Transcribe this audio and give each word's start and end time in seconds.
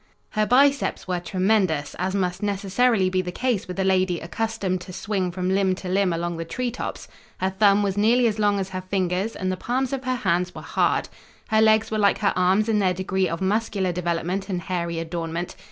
Her 0.31 0.47
biceps 0.47 1.07
were 1.07 1.19
tremendous, 1.19 1.93
as 1.99 2.15
must 2.15 2.41
necessarily 2.41 3.07
be 3.07 3.21
the 3.21 3.31
case 3.31 3.67
with 3.67 3.79
a 3.79 3.83
lady 3.83 4.19
accustomed 4.19 4.81
to 4.81 4.91
swing 4.91 5.29
from 5.31 5.53
limb 5.53 5.75
to 5.75 5.87
limb 5.87 6.11
along 6.11 6.37
the 6.37 6.43
treetops. 6.43 7.07
Her 7.37 7.51
thumb 7.51 7.83
was 7.83 7.99
nearly 7.99 8.25
as 8.25 8.39
long 8.39 8.59
as 8.59 8.69
her 8.69 8.81
fingers, 8.81 9.35
and 9.35 9.51
the 9.51 9.57
palms 9.57 9.93
of 9.93 10.05
her 10.05 10.15
hands 10.15 10.55
were 10.55 10.63
hard. 10.63 11.07
Her 11.49 11.61
legs 11.61 11.91
were 11.91 11.99
like 11.99 12.17
her 12.17 12.33
arms 12.35 12.67
in 12.67 12.79
their 12.79 12.95
degree 12.95 13.29
of 13.29 13.41
muscular 13.41 13.91
development 13.91 14.49
and 14.49 14.61
hairy 14.63 14.97
adornment. 14.97 15.53